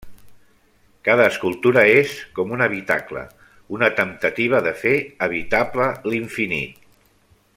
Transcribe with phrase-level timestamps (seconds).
[1.07, 3.23] Cada escultura és com un habitacle,
[3.77, 6.85] una temptativa de fer habitable l'infinit.